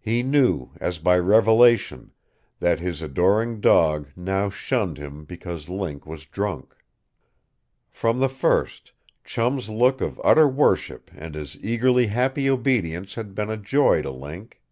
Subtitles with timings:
[0.00, 2.12] He knew, as by revelation,
[2.60, 6.74] that his adoring dog now shunned him because Link was drunk.
[7.90, 8.92] From the first,
[9.24, 14.10] Chum's look of utter worship and his eagerly happy obedience had been a joy to
[14.10, 14.62] Link.